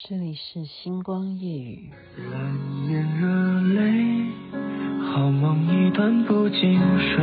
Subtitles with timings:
[0.00, 1.90] 这里是星光夜语。
[2.30, 2.54] 蓝
[2.88, 3.26] 眼热
[3.74, 4.30] 泪，
[5.12, 7.18] 好梦一段不经睡。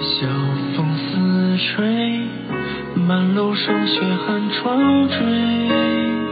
[0.00, 0.26] 晓
[0.74, 2.18] 风似吹，
[2.96, 6.23] 满楼霜雪寒窗坠。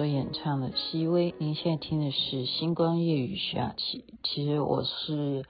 [0.00, 4.06] 所演唱的《熹微》，您现在听的是《星光夜雨》徐雅琪。
[4.22, 5.44] 其实我是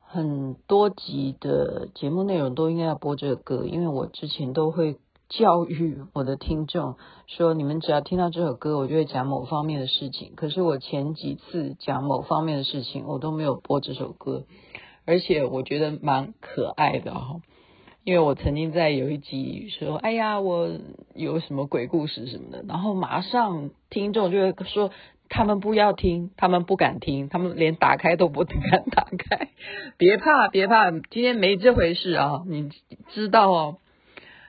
[0.00, 4.96] 很多集的节目内容都应该要播这个歌，因为我之前都会
[5.28, 10.32] 教育我的听众说，你们只要听到这首歌，我就会讲某方面的事情。
[10.34, 14.44] 可是我前几次讲某方面的事情，我都没有播这首歌，
[15.04, 17.42] 而且我觉得蛮可爱的哈。
[18.04, 20.70] 因为我曾经在有一集说，哎呀，我
[21.14, 24.90] 有什么鬼故事什么的，然后马上听众就会说，
[25.30, 29.48] 他们不要听，他们不敢听，他们连打开都不敢打开。
[29.96, 32.70] 别怕，别怕，今天没这回事啊，你
[33.14, 33.78] 知道哦。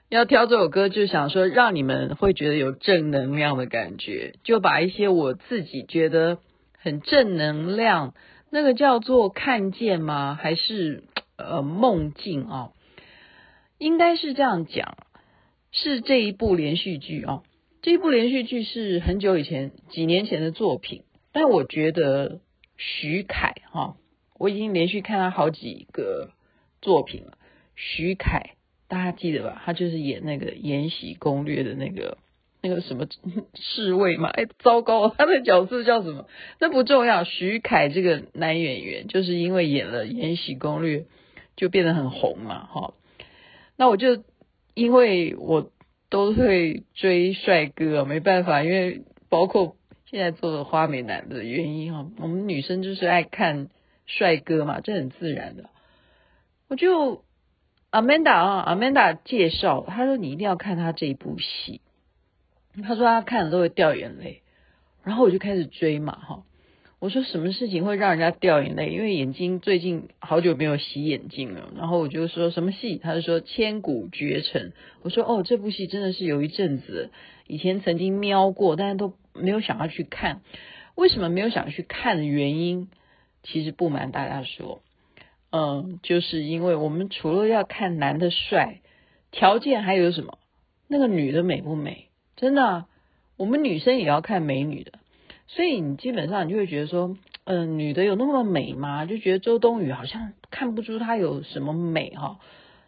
[0.10, 6.40] 要挑这首歌，就想说让你们会觉得有正能量的感觉，就把一些我自己觉得
[6.78, 8.14] 很正能量，
[8.50, 10.38] 那个叫做看见吗？
[10.40, 11.06] 还是
[11.38, 12.70] 呃梦境啊？
[13.86, 14.98] 应该是这样讲，
[15.72, 17.44] 是这一部连续剧啊，
[17.84, 21.04] 这一部连续剧是很久以前，几年前的作品。
[21.32, 22.40] 但我觉得
[22.78, 23.96] 徐凯哈，
[24.40, 26.32] 我已经连续看他好几个
[26.82, 27.38] 作品了。
[27.76, 28.56] 徐凯，
[28.88, 29.62] 大家记得吧？
[29.64, 32.18] 他就是演那个《延禧攻略》的那个
[32.64, 33.06] 那个什么
[33.54, 34.30] 侍卫嘛。
[34.30, 36.28] 哎，糟糕，他的角色叫什么？
[36.60, 37.24] 那不重要。
[37.24, 41.02] 徐凯这个男演员，就是因为演了《延禧攻略》，
[41.56, 42.96] 就变得很红嘛，哈。
[43.78, 44.24] 那我就
[44.74, 45.72] 因为我
[46.10, 53.70] 都会追帅哥，没办法，因为包括现在做的花美男的原因哈，我们女生就是爱看
[54.06, 55.70] 帅哥嘛，这很自然的。
[56.68, 57.24] 我就
[57.92, 61.82] Amanda 啊，Amanda 介绍，她说你一定要看他这一部戏，
[62.82, 64.42] 她说她看了都会掉眼泪，
[65.04, 66.44] 然后我就开始追嘛哈。
[67.00, 68.90] 我说什么事情会让人家掉眼泪？
[68.90, 71.72] 因为眼睛最近好久没有洗眼睛了。
[71.76, 72.98] 然后我就说什么戏？
[72.98, 74.70] 他就说《千古绝尘》。
[75.04, 77.12] 我说哦，这部戏真的是有一阵子
[77.48, 80.42] 以前曾经瞄过，但是都没有想要去看。
[80.96, 82.90] 为什么没有想去看的原因？
[83.44, 84.82] 其实不瞒大家说，
[85.52, 88.80] 嗯，就是因为我们除了要看男的帅，
[89.32, 90.40] 条件还有什么？
[90.88, 92.08] 那个女的美不美？
[92.38, 92.86] 真的，
[93.38, 94.94] 我们女生也要看美女的。
[95.48, 99.06] 所以你基本上你就会觉得说，嗯、女的有那么美吗？
[99.06, 102.40] 就觉得周冬雨好像看不出她有什么美哈，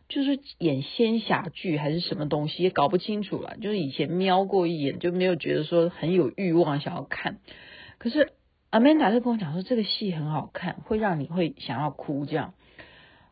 [0.10, 3.56] 就是演仙侠剧还是什么东西也搞不清楚了。
[3.62, 7.38] 就是以前瞄过一眼就没有觉得说很有欲望想要看。
[8.00, 8.32] 可是
[8.72, 12.54] Amanda 就跟我讲说这个戏很好看，会让你会想要哭这样。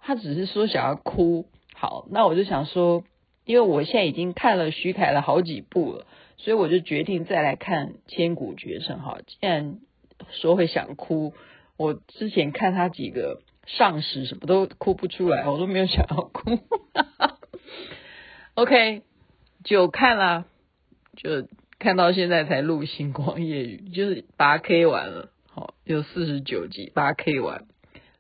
[0.02, 1.48] 她只是说想要哭。
[1.74, 3.04] 好，那我就想说，
[3.44, 6.06] 因为我现在已经看了徐凯的好几部了。
[6.46, 9.18] 所以我就决定再来看《千古绝尘》哈。
[9.26, 9.80] 既然
[10.30, 11.34] 说会想哭，
[11.76, 16.60] 我之前看他几个上时什么都哭不出来，我都没有想要哭。
[18.54, 19.02] OK，
[19.64, 20.46] 就看了，
[21.18, 21.48] 就
[21.80, 27.66] 看到现在才录星光夜雨，就是八 K 完了，好，有四十九集，八 K 完，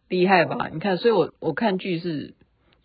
[0.09, 0.67] 厉害吧？
[0.73, 2.33] 你看，所以我我看剧是。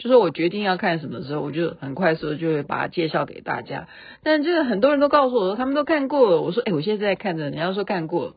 [0.00, 3.86] 就是我决定要看什么时候，我就很快速就会把它介绍给大家。
[4.22, 6.40] 但这个很多人都告诉我说，他们都看过了。
[6.40, 8.34] 我说，哎，我现在在看着，人家说看过了，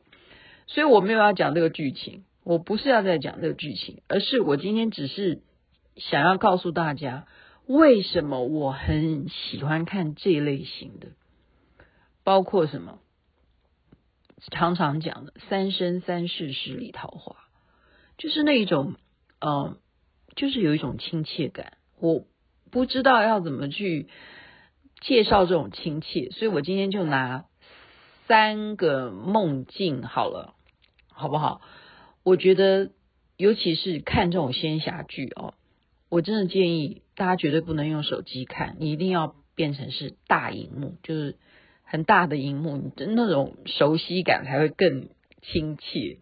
[0.67, 2.25] 所以我没有要讲这个剧情。
[2.43, 5.41] 我不是要再讲这个剧情，而是我今天只是
[5.95, 7.25] 想要告诉大家，
[7.65, 11.07] 为什么我很喜欢看这一类型的，
[12.25, 12.99] 包括什么，
[14.51, 17.35] 常常讲的《三生三世十里桃花》，
[18.17, 18.95] 就是那一种，
[19.39, 19.77] 嗯、
[20.35, 22.25] 就是有一种亲切感，我
[22.71, 24.07] 不知道要怎么去
[25.01, 27.45] 介绍这种亲切，所以我今天就拿
[28.27, 30.55] 三个梦境好了，
[31.11, 31.61] 好不好？
[32.23, 32.91] 我觉得，
[33.37, 35.53] 尤其是看这种仙侠剧哦，
[36.09, 41.35] 我真的建议大家绝对不能用手机看，你一定要变成是大荧幕，就是
[41.83, 45.09] 很大的荧幕，你那种熟悉感才会更
[45.41, 46.17] 亲切。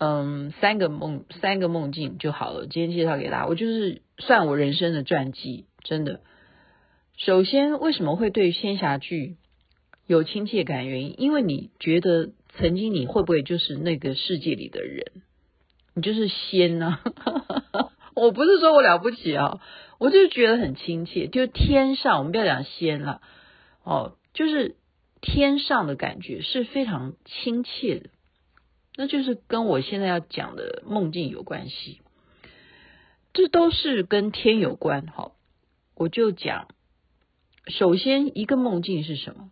[0.00, 2.66] 嗯，三个梦，三个梦境就好了。
[2.66, 6.20] 今天介绍给大家，我就是算我人生的传记，真的。
[7.18, 9.36] 首先，为什么会对仙侠剧
[10.06, 10.88] 有亲切感？
[10.88, 15.04] 原因，因为你觉得曾经你会不会就是那个世界里的人？
[15.92, 17.90] 你就是仙呢、啊？
[18.16, 19.60] 我不是说我了不起啊，
[19.98, 23.20] 我就觉得很亲切，就是天上，我们不要讲仙了，
[23.84, 24.76] 哦，就是
[25.20, 28.08] 天上的感觉是非常亲切的，
[28.96, 32.00] 那就是跟我现在要讲的梦境有关系，
[33.32, 35.06] 这都是跟天有关。
[35.06, 35.36] 好，
[35.94, 36.68] 我就讲，
[37.66, 39.50] 首先一个梦境是什么？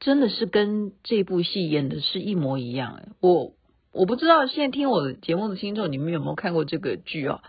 [0.00, 3.02] 真的是跟这部戏演的是一模一样。
[3.20, 3.54] 我。
[3.94, 7.42] 我不知道现在听我的节目的听众，你们有没有看过这个剧哦？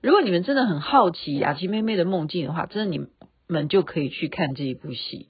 [0.00, 3.06] 如果你们真的很好奇雅琪妹妹的梦境的话，真的你
[3.48, 5.28] 们就可以去看这一部戏，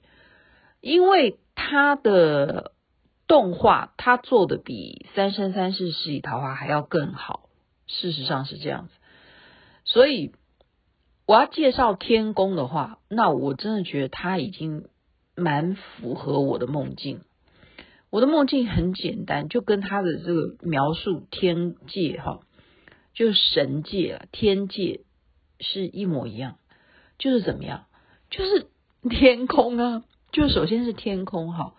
[0.79, 2.71] 因为它的
[3.31, 7.47] 动画它做的比《三生三世十里桃花》还要更好，
[7.87, 8.93] 事实上是这样子。
[9.85, 10.33] 所以
[11.25, 14.89] 我要介绍天宫的话，那我真的觉得它已经
[15.33, 17.21] 蛮符合我的梦境。
[18.09, 22.41] 我的梦境很简单，就跟他的这个描述天界哈，
[23.13, 25.05] 就是神界啊，天界
[25.61, 26.57] 是一模一样，
[27.17, 27.85] 就是怎么样，
[28.29, 28.67] 就是
[29.09, 31.75] 天空啊，就首先是天空哈，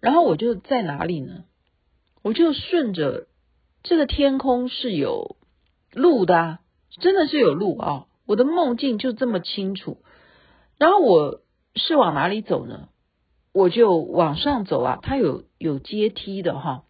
[0.00, 1.44] 然后我就在哪里呢？
[2.22, 3.28] 我就顺着
[3.82, 5.36] 这个天空是有
[5.92, 6.60] 路的啊，
[7.00, 10.02] 真的是有路啊，我的梦境就这么清楚，
[10.78, 11.40] 然后我
[11.74, 12.88] 是往哪里走呢？
[13.52, 16.84] 我就往上走啊，它有有阶梯的哈，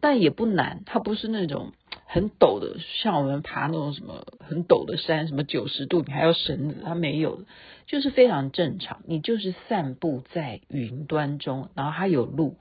[0.00, 1.72] 但也不难，它不是那种
[2.08, 7.42] 很陡的，像我们爬那种什么很陡的山，什么九十度你还要绳子，它没有，
[7.86, 9.02] 就是非常正常。
[9.06, 12.56] 你就是散步在云端中，然后它有路，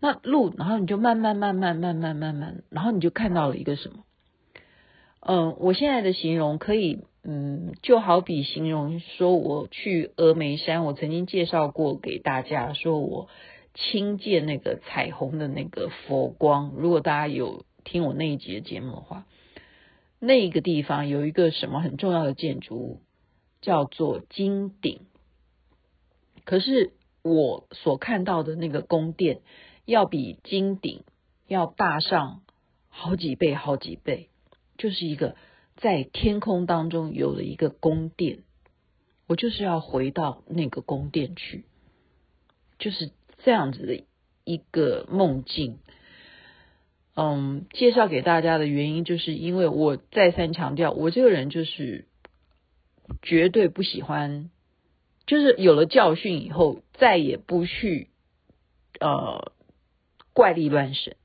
[0.00, 4.04] 那路，然后你就慢慢慢慢慢慢慢慢，然后你就看到了一个什么？
[5.20, 7.04] 嗯，我现在的形容可以。
[7.24, 13.28] 嗯，就好比形容说，我去峨眉山，我曾经介绍过给大家，说我
[13.74, 16.72] 亲见那个彩虹的那个佛光。
[16.76, 19.26] 如果大家有听我那一集的节目的话，
[20.18, 23.00] 那个地方有一个什么很重要的建筑物，
[23.60, 25.00] 叫做金顶。
[26.44, 26.92] 可是
[27.22, 29.42] 我所看到的那个宫殿，
[29.84, 31.04] 要比金顶
[31.46, 32.42] 要大上
[32.88, 34.28] 好几倍，好几倍，
[34.78, 35.36] 就是一个。
[35.78, 38.44] 在天空当中有了一个宫殿，
[39.26, 41.64] 我就是要回到那个宫殿去，
[42.78, 44.04] 就是这样子的
[44.44, 45.78] 一个梦境。
[47.14, 52.06] 嗯，介绍给大家的原因，就是因为我再三强调，我这个人就是
[53.20, 54.50] 绝对不喜欢，
[55.26, 58.08] 就是有了教训以后，再也不去
[58.98, 59.52] 呃
[60.32, 61.16] 怪力乱神，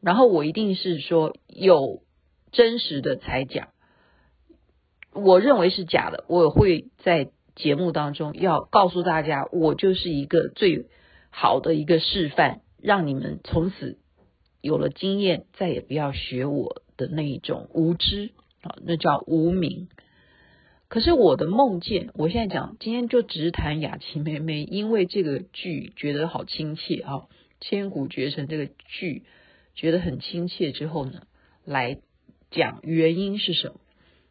[0.00, 2.02] 然后我一定是说有
[2.50, 3.68] 真实的才讲。
[5.14, 10.86] 我认为是假的，我会在节目当中要告诉大家，我就是一个最
[11.30, 13.98] 好的一个示范，让你们从此
[14.62, 18.30] 有了经验，再也不要学我的那一种无知
[18.62, 19.88] 啊，那叫无明。
[20.88, 27.28] 可是我的梦见，我现在讲，今天就只谈雅琪妹妹，因为这个剧觉得好亲切啊，
[27.60, 29.24] 千古绝尘这个剧
[29.74, 31.26] 觉得很亲切之后呢，
[31.64, 31.98] 来
[32.50, 33.80] 讲原因是什么？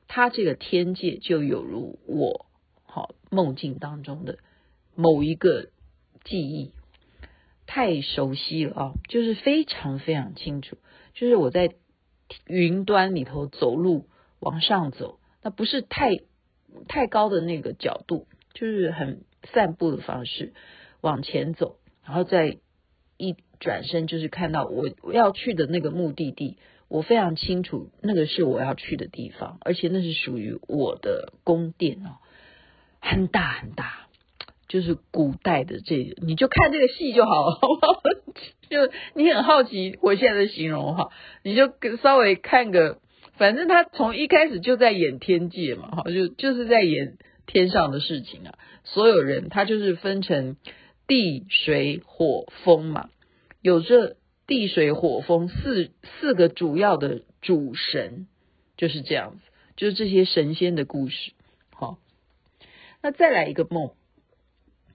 [0.08, 2.46] 他这个天界就有如我
[2.84, 4.38] 好梦境当中的
[4.94, 5.70] 某一个
[6.24, 6.72] 记忆，
[7.74, 10.78] 太熟悉了啊，就是非常非常清楚。
[11.14, 11.74] 就是我在
[12.46, 14.10] 云端里头走路
[14.42, 16.18] 往上走，那不是太
[16.90, 20.52] 太高的那个角度，就是很散步的方式
[21.00, 22.58] 往前走，然后再
[23.16, 26.58] 一转身就是看到我我要去的那个目的地。
[26.90, 32.20] 我非常清楚，那个是我要去的地方，而且那是属于我的宫殿哦，
[33.00, 34.01] 很大很大，
[34.72, 38.02] 就是古代的这个，你就看这个戏就好了，好不好？
[38.70, 41.10] 就你很好奇我现在的形容哈，
[41.44, 43.00] 你就稍微看个，
[43.34, 48.54] 反正他从一开始就在演天界嘛，哈，就就是在演天上的事情啊，
[48.86, 50.56] 所有人他就是分成
[51.06, 53.10] 地水火风嘛，
[53.62, 54.16] 有这。
[54.48, 58.28] 地水火风四四个主要的主神
[58.76, 59.40] 就是这样子，
[59.78, 61.32] 就是这些神仙的故事。
[61.70, 62.00] 好，
[63.02, 63.92] 那再来一个梦，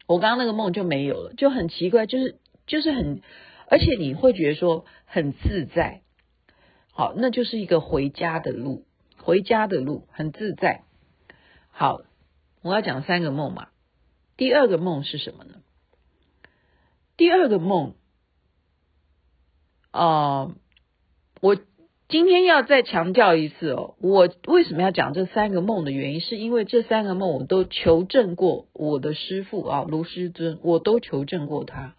[0.06, 3.20] 我刚刚那个梦就没有了，就很奇怪，就是就是很，
[3.68, 6.02] 而且你会觉得说很自在。
[6.92, 8.86] 好，那就是一个回家的路，
[9.18, 10.82] 回家的路很自在。
[11.70, 12.02] 好，
[12.62, 13.68] 我要讲三个梦嘛。
[14.36, 15.62] 第二个梦是什么呢？
[17.16, 17.94] 第二个梦。
[19.92, 20.54] 啊、
[21.40, 21.56] 我
[22.08, 31.96] 今天要再强调一次哦，我为什么要讲这三个梦的原因，是因为这三个梦我都求证过我的师傅啊，卢师尊，我都求证过他。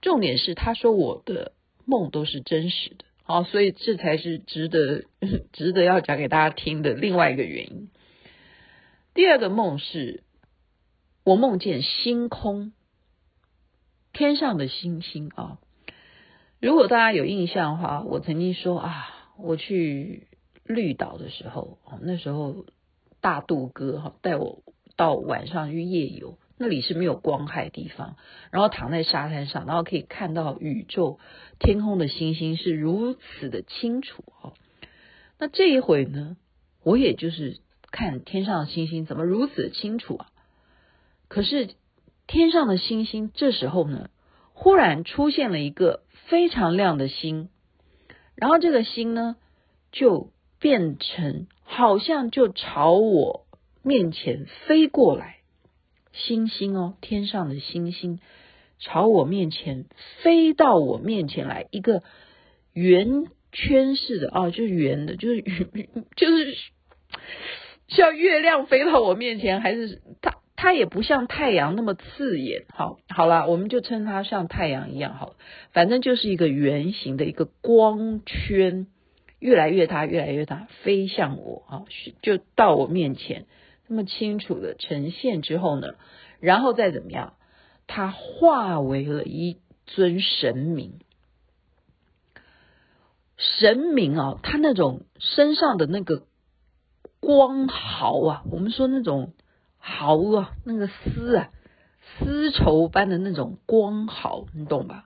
[0.00, 1.52] 重点是他说我的
[1.84, 5.04] 梦都是真实的，好，所以这才是值得
[5.52, 7.90] 值得要讲给大家听的另外一个原因。
[9.12, 10.22] 第二个梦是，
[11.22, 12.72] 我梦见星空，
[14.14, 15.58] 天上的星星啊。
[16.60, 19.06] 如果大家有印象的话，我曾经说啊，
[19.38, 20.28] 我去
[20.64, 22.64] 绿岛的时候，那时候
[23.20, 24.62] 大肚哥哈带我
[24.96, 26.38] 到晚上去夜游。
[26.56, 28.16] 那里是没有光害地方，
[28.52, 31.18] 然后躺在沙滩上，然后可以看到宇宙
[31.58, 34.54] 天空的星星是如此的清楚哦。
[35.36, 36.36] 那这一回呢，
[36.84, 37.58] 我也就是
[37.90, 40.28] 看天上的星星怎么如此的清楚啊？
[41.26, 41.70] 可是
[42.28, 44.08] 天上的星星这时候呢，
[44.52, 47.48] 忽然出现了一个非常亮的星，
[48.34, 49.36] 然后这个星呢
[49.92, 53.46] 就变成好像就朝我
[53.82, 55.36] 面前飞过来。
[56.12, 58.20] 星星哦，天上的星星
[58.78, 59.86] 朝我面前
[60.22, 62.04] 飞到我面前来，一个
[62.72, 65.42] 圆圈似的哦，就是圆的，就是
[66.16, 66.56] 就是
[67.88, 72.64] 像月亮飞到我面前，还是它它也不像太阳那么刺眼。
[72.70, 75.34] 好，好了，我们就称它像太阳一样好，
[75.72, 78.86] 反正就是一个圆形的一个光圈，
[79.40, 81.84] 越来越大，越来越大，飞向我啊，
[82.22, 83.44] 就到我面前。
[83.88, 85.96] 那么清楚的呈现之后呢，
[86.40, 87.34] 然后再怎么样，
[87.86, 90.94] 它化为了一尊神明。
[93.36, 96.22] 神明啊，他那种身上的那个
[97.20, 99.34] 光毫啊，我们说那种
[99.86, 101.50] 好啊，那个丝啊，
[102.18, 105.04] 丝绸般的那种光毫，你懂吧？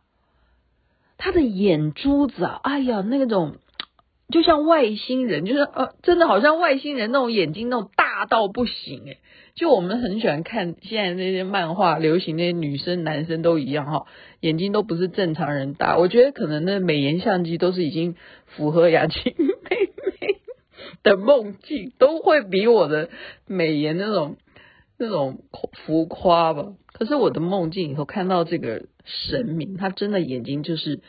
[1.16, 3.56] 他的眼珠子啊，哎呀，那种。
[4.30, 9.16] 就像外星人，就是呃，真的好像外星人那种眼睛，那种大到不行诶。
[9.54, 14.04] 就我们很喜欢看现在那些漫画，流行那些女生男生都一样哈，
[14.40, 15.96] 眼睛都不是正常人大。
[15.96, 19.76] 我觉得可能那美颜相机都是已经符合雅琴妹
[20.20, 20.40] 妹
[21.02, 23.08] 的梦境，都会比我的
[23.46, 24.36] 美颜那种
[24.98, 26.74] 那种浮夸吧。
[26.92, 31.00] 可是我的梦境以后看到这个神明，他真的眼睛就是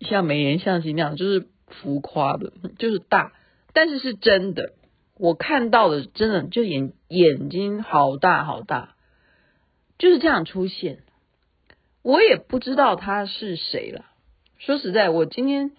[0.00, 1.48] 像美颜相机那样，就是。
[1.82, 3.32] 浮夸的，就是大，
[3.72, 4.74] 但是是真的。
[5.16, 8.94] 我看到的真的就眼眼睛好大好大，
[9.96, 10.98] 就是这样出现。
[12.02, 14.04] 我也不知道他是谁了。
[14.58, 15.70] 说实在，我今天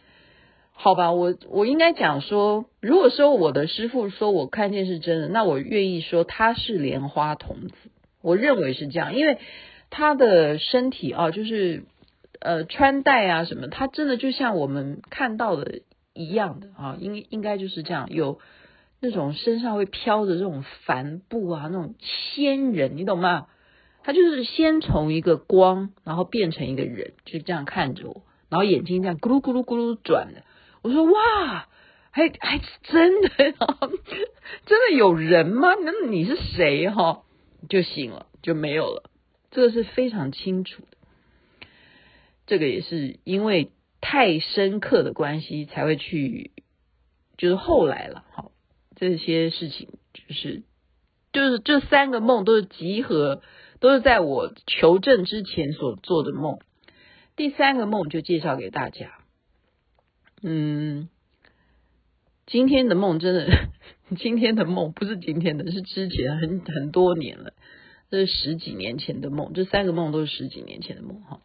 [0.73, 7.75] 好吧，我我应该讲说，如果说我的师傅说我看见是真的，那我愿意说他是莲花童子。
[8.21, 9.37] 我认为是这样，因为
[9.89, 11.83] 他的身体啊，就是。
[12.45, 15.79] 呃，穿戴啊什么，它真的就像我们看到的
[16.13, 18.39] 一样的啊，应应该就是这样，有
[18.99, 23.47] 那种身上会飘着这种帆布啊，那种仙人，你懂吗？
[24.03, 30.43] 他就是先从一个光，然后变成一个人，就这样看着我，然后眼睛这样咕噜咕噜咕噜转的。
[30.83, 31.67] 我说哇，
[32.11, 35.69] 还还真的，真的有人吗？
[35.81, 37.23] 那你是谁哈？
[37.69, 39.09] 就醒了，就没有了，
[39.49, 41.67] 这个是非常清楚的。
[42.45, 43.71] 这个也是因为
[44.01, 46.51] 太深刻的关系才会去，
[47.37, 48.51] 就是后来了，哈，
[48.97, 50.63] 这些事情就是
[51.31, 53.41] 就是这三个梦都是集合，
[53.79, 56.59] 都是在我求证之前所做的梦。
[57.37, 59.13] 第三个梦就介绍给大家，
[60.45, 61.07] 嗯，
[62.45, 63.69] 今天的梦真的，
[64.19, 67.53] 今天的梦不是今天的，是之前很很多年了，
[68.09, 71.39] 这是十几年前的梦，这三个梦都是十几年前的梦，哈。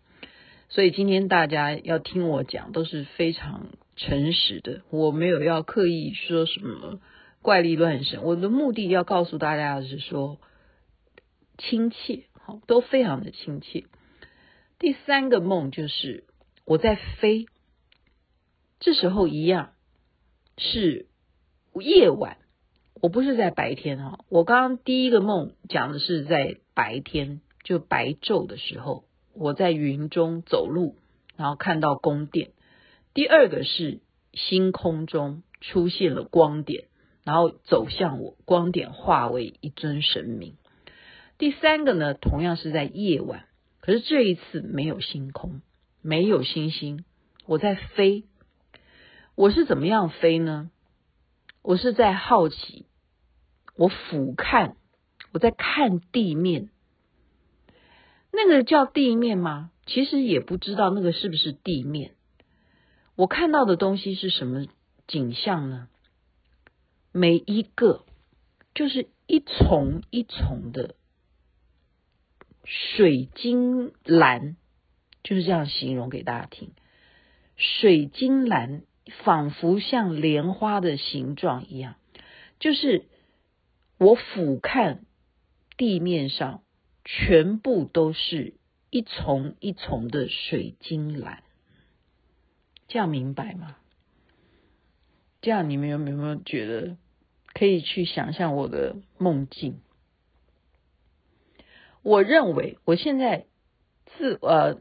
[0.69, 7.01] 所以今天大家要听我讲都是非常诚实的，我没有要刻意说什么
[7.41, 10.39] 怪力乱神，我的目的要告诉大家的是说
[11.57, 13.85] 亲切，好，都非常的亲切。
[14.81, 16.25] 第三个梦就是
[16.65, 17.47] 我在飞，
[18.81, 19.73] 这时候一样
[20.57, 21.07] 是
[21.75, 22.39] 夜晚，
[22.95, 29.05] 我不是在白天哈，我刚刚第一个梦讲的是在白天，就白昼的时候。
[29.35, 30.97] 我在云中走路，
[31.37, 32.51] 然后看到宫殿。
[33.15, 34.01] 第二个是
[34.33, 36.89] 星空中出现了光点，
[37.23, 40.57] 然后走向我，光点化为一尊神明。
[41.37, 43.45] 第三个呢，同样是在夜晚，
[43.81, 45.63] 可是这一次没有星空，
[46.03, 47.05] 没有星星，
[47.47, 48.25] 我在飞。
[49.39, 50.69] 我是怎么样飞呢？
[51.63, 52.87] 我是在好奇，
[53.77, 54.75] 我俯瞰，
[55.31, 56.71] 我在看地面。
[58.33, 59.71] 那个叫地面吗？
[59.87, 62.17] 其实也不知道那个是不是地面。
[63.15, 64.67] 我看到的东西是什么
[65.07, 65.89] 景象呢？
[67.13, 68.05] 每一个
[68.75, 70.97] 就是一丛一丛的
[72.65, 74.57] 水晶兰，
[75.23, 76.73] 就是这样形容给大家听。
[77.55, 78.83] 水晶兰
[79.25, 81.97] 仿佛像莲花的形状一样，
[82.59, 83.05] 就是
[83.99, 84.99] 我俯瞰
[85.77, 86.63] 地面上，
[87.05, 88.55] 全部都是
[88.91, 91.43] 一丛一丛的水晶兰。
[92.87, 93.77] 这样明白吗？
[95.41, 96.97] 这样你们有没有觉得
[97.53, 99.81] 可以去想象我的梦境？
[102.03, 103.47] 我认为我现在
[104.07, 104.75] 自呃，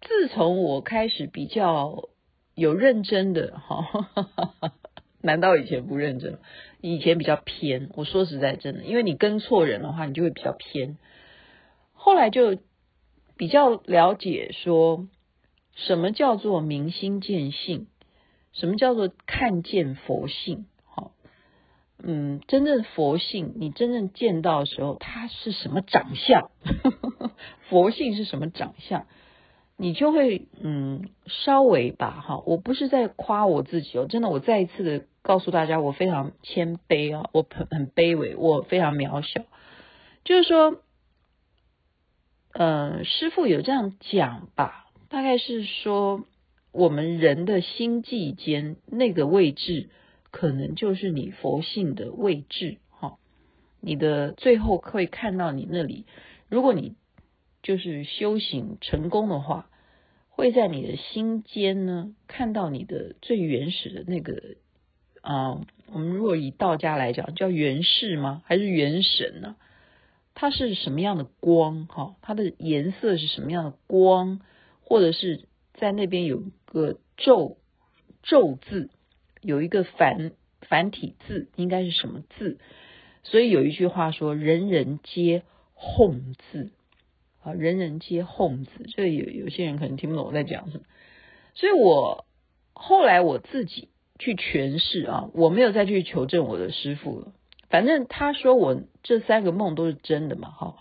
[0.00, 2.08] 自从我开始比较
[2.54, 3.86] 有认真的哈，
[5.22, 6.38] 难道以前不认真？
[6.80, 7.90] 以前比较偏。
[7.94, 10.96] 我说实在真的，因为你跟错人的话，你就会比较偏。
[11.92, 12.58] 后来就
[13.36, 15.08] 比较了解说。
[15.76, 17.88] 什么叫做明心见性？
[18.52, 20.66] 什么叫做看见佛性？
[20.84, 21.10] 好，
[22.00, 26.52] 嗯，真正佛性，你真正见到的时候，它是什么长相？
[27.68, 29.08] 佛性是什么长相？
[29.76, 39.42] 你就会嗯，稍微吧，哈，我不是在夸我自己哦，真的，我再一次的告诉大家，我非常谦卑啊，我很很卑微，我非常渺小。
[40.22, 40.80] 就是说，
[42.52, 44.86] 呃，师傅有这样讲吧。
[45.08, 46.24] 大概是说，
[46.72, 49.90] 我们人的心际间那个位置，
[50.30, 53.16] 可能就是你佛性的位置，哈。
[53.80, 56.06] 你的最后会看到你那里，
[56.48, 56.94] 如果你
[57.64, 59.68] 就是修行成功的话，
[60.28, 64.56] 会在你的心间呢看到你的最原始的那个
[65.22, 68.42] 啊、我们如果以道家来讲，叫元始吗？
[68.44, 69.56] 还是元神呢？
[70.34, 71.86] 它是什么样的光？
[71.86, 74.40] 哈，它的颜色是什么样的光？
[74.82, 77.56] 或者是在那边有个咒
[78.22, 78.90] 咒字，
[79.40, 82.58] 有一个繁繁体字，应该是什么字？
[83.22, 85.42] 所以有一句话说：“人人皆
[85.72, 86.70] 哄字。”
[87.44, 88.70] 啊，人人皆哄子。
[88.96, 90.84] 这有有些人可能听不懂我在讲什么。
[91.54, 92.24] 所以我
[92.72, 97.32] 后来我自己去诠释啊，我没有再去求证我的师傅了。
[97.68, 100.76] 反正他说我这三个梦都是真的嘛，哈。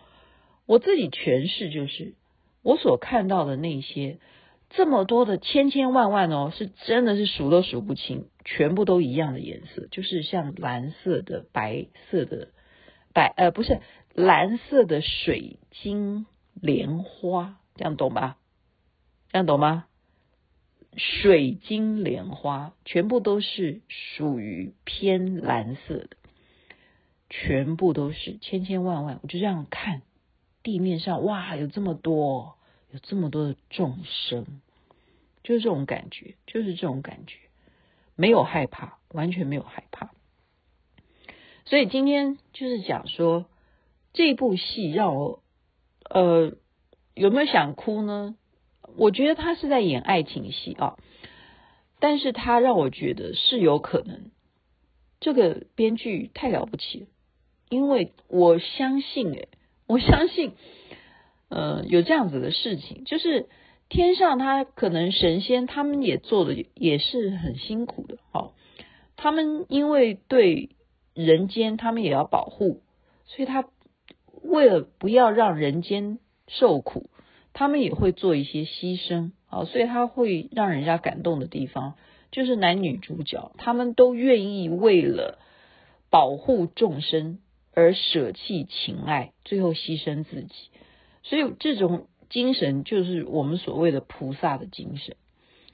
[0.66, 2.16] 我自己诠释就是。
[2.66, 4.20] 我所看到的那些
[4.70, 12.48] 这么多的千千万万哦，是真的是数都数不清，全部都一样的颜色，就是像蓝色的、白色的、
[13.14, 13.82] 白呃不是
[14.14, 18.38] 蓝色的水晶莲花，这样懂吧？
[19.32, 19.86] 这样懂吗？
[20.96, 26.10] 水晶莲花全部都是属于偏蓝色的，
[27.30, 30.04] 全部都是千千万万，我就这样看。
[30.62, 32.56] 地面上哇，有这么多，
[32.92, 34.46] 有这么多的众生，
[35.44, 37.38] 就是这种感觉，就是这种感觉，
[38.16, 40.12] 没有害怕，完全没有害怕。
[41.66, 43.46] 所以今天就是讲说
[44.14, 45.43] 这部戏让我，
[46.14, 46.54] 呃，
[47.16, 48.36] 有没有想哭呢？
[48.98, 50.98] 我觉得他是在演爱情戏啊，
[52.00, 54.30] 但是他让我觉得是有可能，
[55.20, 57.08] 这个编剧太了不起了，
[57.70, 59.48] 因为我相信诶
[59.88, 60.52] 我相信，
[61.50, 63.50] 呃，有这样子的事情，就是
[63.90, 68.54] 天上他可能神仙他们也做的也是很辛苦的，好，
[69.16, 70.70] 他们因为对
[71.16, 72.84] 人间他们也要保护，
[73.26, 73.66] 所以他
[74.44, 77.10] 为了不要让人间受苦，
[77.54, 81.96] 他们也会做一些牺牲，啊，所以他会让人家感动的地方，
[82.32, 85.40] 就是男女主角他们都愿意为了
[86.10, 87.40] 保护众生。
[87.76, 90.54] 而舍弃情爱，最后牺牲自己，
[91.24, 95.16] 所以这种精神就是我们所谓的菩萨的精神。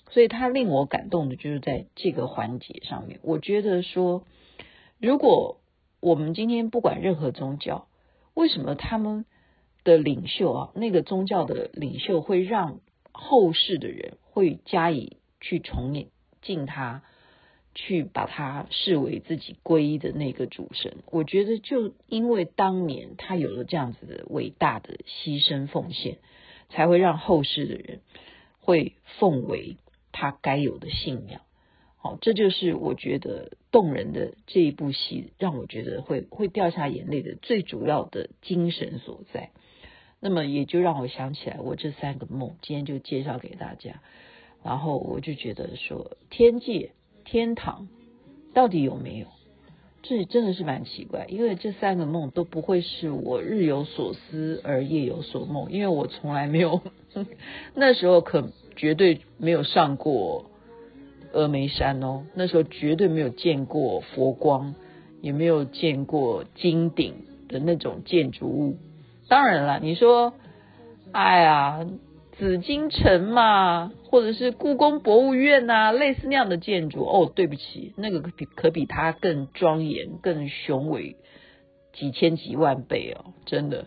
[0.09, 3.19] 所以他令我感动的就是在这个环节上面。
[3.21, 4.23] 我觉得说，
[4.97, 5.59] 如果
[5.99, 7.88] 我们今天不管任何宗教，
[8.39, 9.25] 为什么他们
[9.83, 12.79] 的领袖啊，那个宗教的领袖会让
[13.11, 15.93] 后世的人会加以去崇
[16.41, 17.03] 敬他？
[17.75, 26.17] 去把他视为自己皈依的那个主神，我觉得就因为当年他有了这样子的伟大的牺牲奉献，
[26.69, 27.99] 才会让后世的人
[28.59, 29.75] 会奉为
[30.13, 31.41] 他该有的信仰。
[31.99, 39.51] 好，这就是我觉得动人的这一部戏，让我觉得会会掉下眼泪的最主要的精神所在。
[40.19, 44.01] 那么也就让我想起来，我这三个梦今天就介绍给大家，
[44.63, 46.91] 然后我就觉得说天界。
[47.25, 47.89] 天堂
[48.55, 49.27] 到底有没有？
[50.01, 56.81] 这真的是蛮奇怪，因为这三个梦都不会是我日有所思而夜有所梦，因为我从来没有
[57.75, 60.48] 那时候可绝对没有上过
[61.33, 64.75] 峨眉山哦，那时候绝对没有见过佛光，
[65.21, 67.13] 也没有见过金顶
[67.47, 68.77] 的那种建筑物。
[69.27, 70.33] 当然了，你说，
[71.11, 71.85] 哎呀，
[72.37, 77.03] 紫禁城嘛，或者是故宫博物院呐、啊，类似那样的建筑。
[77.03, 81.15] 哦，对不起，那个可比可比它更庄严、更雄伟
[81.93, 83.85] 几千几万倍哦，真的。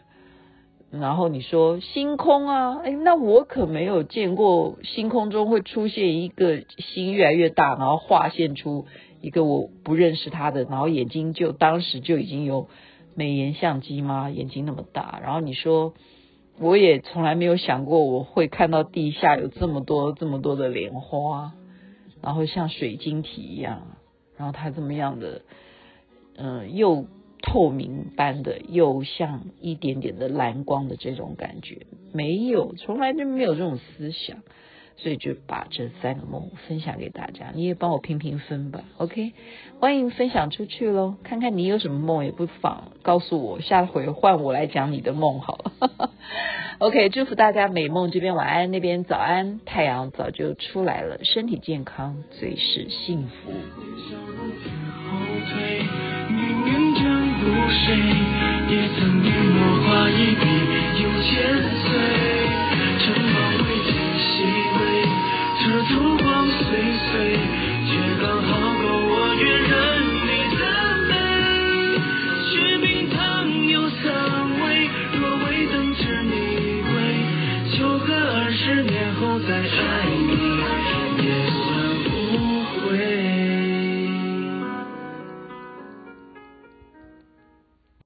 [0.93, 8.85] 然后你说星空啊，哎，那我可没有见过星空中会出现一个星越来越大，然后划线出
[9.23, 12.69] 一个我不认识他的，然后眼睛就当时就已经有
[13.15, 14.29] 美颜相机吗？
[14.29, 15.19] 眼睛那么大。
[15.23, 15.95] 然后你说
[16.61, 21.55] 我也从来没有想过我会看到地下有这么多这么多的莲花，
[22.21, 23.97] 然后像水晶体一样，
[24.37, 25.41] 然后它这么样的，
[26.37, 27.07] 嗯、又。
[27.53, 34.39] 透明般的，又像一点点的蓝光的这种感觉，没有，从来就没有这种思想，
[34.97, 39.35] 所以就把这三个梦分享给大家，你也帮我评评分吧，OK？
[39.79, 46.11] 欢迎分享出去喽，看看你有什么梦，也不妨告诉我，下回换我来讲你的梦好了，
[46.81, 47.11] OK？
[47.11, 53.53] 祝福大家美梦，这边晚安，那边早安，太阳早就出来了，身体健康最是幸福。
[57.43, 57.97] 湖水
[58.69, 60.45] 也曾与我画一笔
[61.03, 61.31] 又千
[61.83, 61.85] 岁
[63.03, 63.35] 城门
[63.67, 64.47] 为君戏
[64.79, 64.81] 微
[65.59, 66.63] 这烛光岁
[67.11, 67.37] 岁
[67.89, 67.91] 却
[68.23, 68.82] 刚好